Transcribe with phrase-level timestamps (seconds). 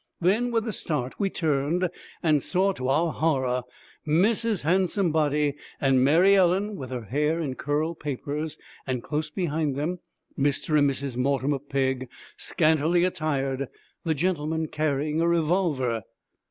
[0.19, 1.87] Then, with a start, we turned,
[2.23, 3.61] and saw to our horror
[4.07, 4.63] Mrs.
[4.63, 9.99] Handsomebody and Mary Ellen, with her hair in curl papers, and close behind them,
[10.35, 10.75] Mr.
[10.79, 11.17] and Mrs.
[11.17, 13.67] Mortimer Pegg, scantily attired,
[14.03, 16.01] the gentleman carrying a revolver.